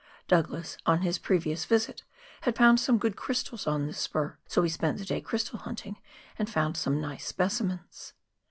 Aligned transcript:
Douglas, 0.27 0.79
on 0.87 1.01
his 1.03 1.19
previous 1.19 1.65
visit, 1.65 2.01
had 2.41 2.55
found 2.55 2.79
some 2.79 2.97
good 2.97 3.15
crystals 3.15 3.67
on 3.67 3.85
this 3.85 3.99
spar, 3.99 4.39
so 4.47 4.63
we 4.63 4.69
spent 4.69 4.97
the 4.97 5.05
day 5.05 5.21
crystal 5.21 5.59
hunting, 5.59 5.99
and 6.39 6.49
found 6.49 6.75
some 6.75 6.99
nice 6.99 7.27
specimens. 7.27 8.13